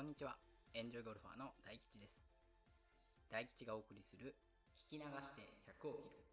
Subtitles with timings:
[0.00, 0.32] こんにちは。
[0.72, 2.16] エンジョイゴルファーの大吉です。
[3.28, 4.32] 大吉がお送りする、
[4.88, 6.24] 聞き流して100を切る。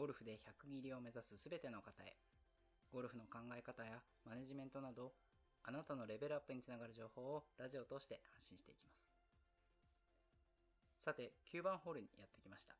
[0.00, 2.16] ゴルフで100切りを目指すすべての方へ、
[2.88, 5.12] ゴルフの考え方やマネジメントなど、
[5.62, 9.04] あなたのレベルアップにつながる情報をラジオを通して発信していきます。
[11.04, 12.72] さて、9番ホールにやってきました。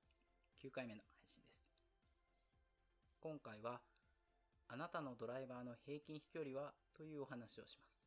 [0.65, 1.61] 9回目の配信です。
[3.21, 3.83] 今回は、
[4.69, 8.06] あなたのドライバーの平均飛距離はというお話をします。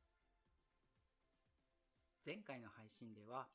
[2.26, 3.48] 前回の配信では、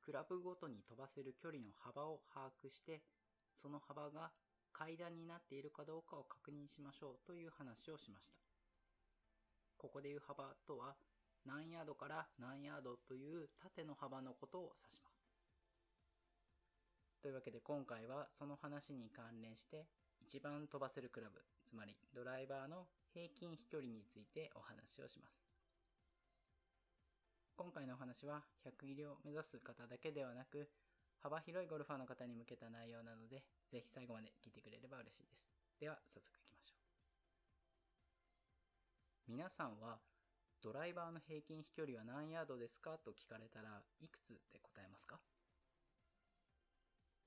[0.00, 3.02] クラブごとに飛ばせる距離の幅を把握して、
[3.60, 4.30] その幅が
[4.72, 8.38] 階段になっているかどうかを確認しましょうという話をしました。
[9.78, 10.94] ここでいう幅とは、
[11.44, 15.22] 何ヤードから何ヤードという縦の幅のことを指します。
[17.22, 19.86] というわけで今回はその話に関連して
[20.20, 25.51] 一番飛ばせるクラブ、つまりドライバーの平均飛距離についてお話をします。
[27.56, 30.68] 今回のお話は100切りを目指す方だけではなく、
[31.20, 35.46] 幅広いゴルファーの方に向けた内容なので、ぜひ最後まで聞いてくれれば嬉しいです。
[35.78, 36.80] では、早速行きましょ
[39.28, 39.36] う。
[39.36, 40.00] 皆さんは、
[40.64, 42.98] ドライバーの平均飛距離は何ヤードですか？
[42.98, 45.20] と聞かれたらいくつで答えますか？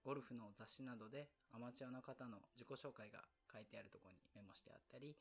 [0.04, 5.16] ゴルフの雑誌などでアマチュアの方の自己紹介が書いてあるところにメモしてあったり、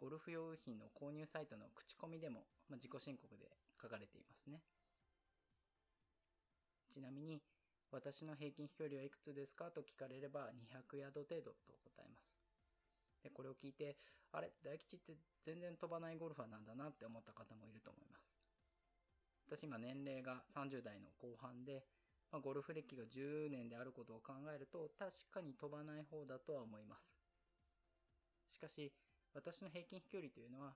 [0.00, 3.46] ゴルフ用品の購入サイトの口コミでも、まあ、自己申告で
[3.84, 4.64] 書かれていますね。
[6.88, 7.42] ちなみに、
[7.92, 12.32] 私の平均飛距離はいくつですかと聞かれれば200ヤード程度と答えます。
[13.22, 13.96] で、これを聞いて、
[14.32, 15.12] あれ、大吉って
[15.44, 18.24] 全然飛ばないゴルファーなんだなって思った方もいると思います。
[19.46, 21.84] 私今年齢が30代の後半で、
[22.32, 27.14] まあ、ゴルフ歴が10年であることを考えると確かに飛ばない方だとは思います。
[28.48, 28.92] しかし、
[29.34, 30.74] 私の平均飛距離というのは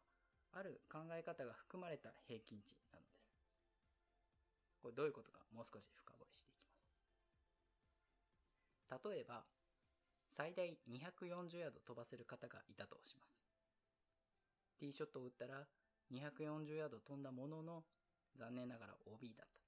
[0.53, 2.77] ある考え方が含まれた平均値。
[4.83, 6.59] これどういうことかもう少し深掘りしていき
[8.91, 9.09] ます。
[9.11, 9.44] 例えば、
[10.37, 13.38] 最大240ヤード飛ばせる方がいたとします。
[14.78, 15.67] ティーショットを打ったら
[16.12, 17.84] 240ヤード飛んだものの
[18.38, 19.61] 残念ながら OB だった。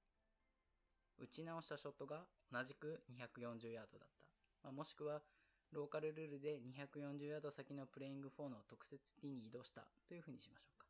[1.25, 4.25] 打ち直したショットが同じく240ヤードだった。
[4.63, 5.23] まあ、もしくは
[5.73, 10.87] ローカルルールで240ヤード先のプレイング4の特設ティーに移動したというふうにしましょうか。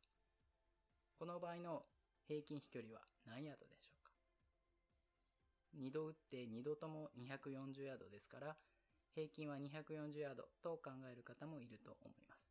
[1.19, 1.85] この場合の
[2.27, 4.00] 平均飛距離は何ヤードでしょう？
[5.77, 8.55] ?2 度打って2度とも240ヤードですから、
[9.13, 12.41] 平均は240ヤードと考える方もいると思います。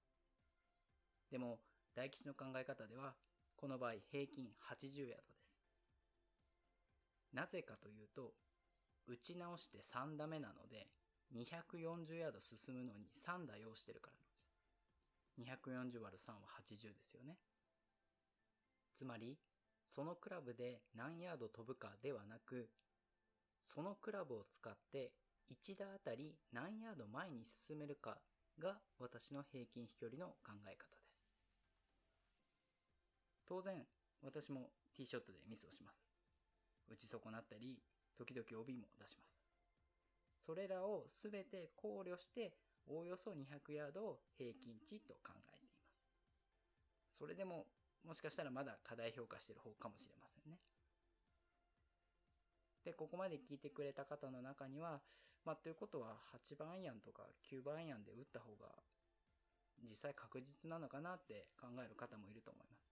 [1.31, 1.61] でも、
[1.95, 3.15] 大吉の考え方では、
[3.57, 5.51] この場合平均80ヤードです。
[7.33, 8.35] なぜかというと、
[9.07, 10.89] 打ち直して3打目なので、
[11.35, 15.67] 240ヤード進むのに3打要してるからなんです。
[15.67, 16.39] 240割る3は
[16.69, 17.37] 80ですよね。
[18.97, 19.39] つまり、
[19.95, 22.69] そのクラブで何ヤード飛ぶかではなく、
[23.73, 25.13] そのクラブを使って
[25.51, 28.19] 1打あたり何ヤード前に進めるか
[28.59, 31.11] が私の平均飛距離の考え方です。
[33.47, 33.83] 当然、
[34.23, 36.07] 私もティーショットでミスをします。
[36.89, 37.83] 打ち損なったり、
[38.17, 39.43] 時々 OB も出します。
[40.47, 42.55] それらをすべて考慮して、
[42.87, 45.91] おおよそ200ヤードを平均値と考えています。
[47.19, 47.67] それでも、
[48.05, 50.59] もしかしたらまだ課題評価してる方かもしれませんね。
[52.91, 54.99] で、ここまで聞いてくれた方の中には、
[55.47, 58.67] まあ、ということは8番アイアンとか9番アイアンで打った方が
[59.79, 62.91] 実際確実なのかなって考える方もいると思います。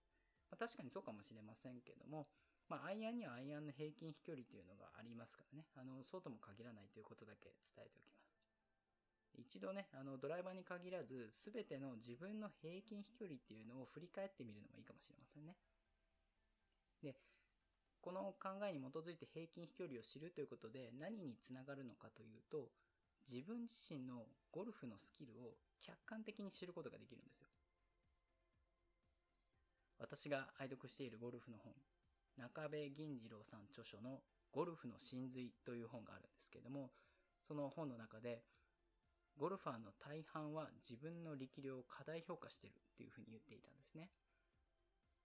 [0.49, 2.31] まあ、確かにそうかもしれませんけども、
[2.69, 5.67] まあ、アイアンにはアイアンの平均飛距離というのがありますからね。
[5.75, 8.39] あの、そうとも限らないということだけ伝えておきます。
[9.35, 15.55] 一度ね、あの、ドライバーに限らず、すべての自分の平均飛距離っていうのを振り返ってみるのもいいかもしれませんね。
[17.03, 17.15] で、
[18.01, 22.71] この考えに基づいて平均飛距離を知るということで何につながるのかというと、
[23.29, 27.47] 自分自身のゴルフのスキルを客観的に知ることができるんですよ。
[29.99, 31.73] 私が愛読しているゴルフの本、
[32.37, 36.91] 中部銀次郎さん著書のゴルフの真髄という本があるんですけれども、
[37.45, 38.41] その本の中で、
[39.37, 44.09] ゴルファーの大半は自分の力量を過大評価してるっていうふうに言っていたんですね。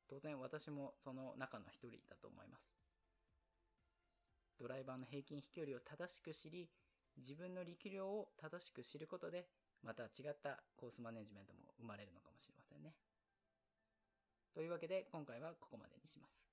[0.09, 2.75] 当然私もその中の一人だと思います。
[4.59, 6.69] ドライバーの平均飛距離を正しく知り、
[7.19, 9.47] 自分の力量を正しく知ることで、
[9.83, 12.95] また違ったコースマネジメントも生まれるのかもしれませんね。
[14.55, 16.45] というわけで今回はここまでにします。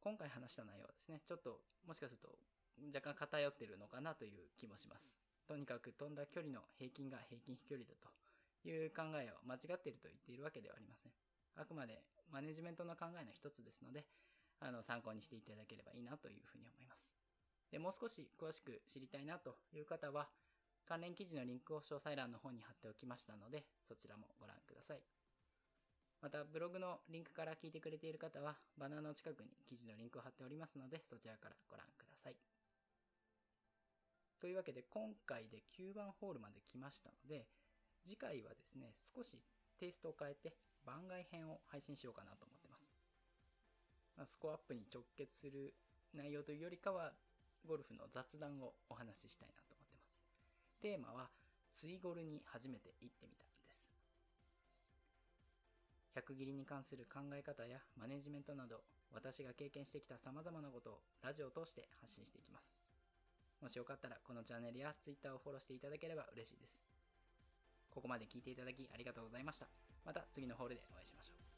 [0.00, 2.28] 今回話した内容はですね、ちょっともしかすると
[2.94, 5.16] 若干偏ってるのかなという気もします。
[5.48, 11.12] とにかく飛んだ距離の平均が平均飛距離だという考えを間違っていると言っているわけではありません。
[11.56, 14.04] あくまでマネジメントの考えの一つですので、
[14.60, 17.12] あの、参考にしていただければいいなというふうに思います。
[17.70, 20.28] で、もう少し詳しく知りたいなという方は、
[20.86, 25.02] 関連記事のリンクを詳細欄の方に貼っておきましたので、そちらもご覧ください。
[26.20, 32.36] また、ブログのリンクから聞いてくれている方は、バナーの近くに記事のリンクを貼っておりますので、そちらからご覧ください。
[34.40, 37.46] というわけで、今回で9番ホールまで来ましたので、
[38.04, 39.40] 次回はですね、少し
[39.78, 42.84] テイストを変えて番外編を配信しようかなと思ってます。
[44.16, 45.74] まあ、スコアアップに直結する
[46.14, 47.12] 内容というよりかは、
[47.66, 50.12] ゴルフの雑談をお話ししたいなと思ってます。
[50.80, 51.30] テーマは、
[51.74, 53.64] ツイゴルに初めて行ってみたんです。
[56.14, 62.70] 100切りに関する考え方やマネジメントなど、私が経験してきた様々なことをラジオを通して発信していきます。
[63.60, 66.78] もしよかったらこのチャンネルや Twitter をフォローしていただければ嬉しいです。
[67.90, 69.93] ここまで聞いていただきありがとうございました。
[70.04, 71.53] また次のホールでお会いしましょう。